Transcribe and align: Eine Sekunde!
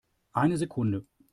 Eine 0.31 0.57
Sekunde! 0.57 1.05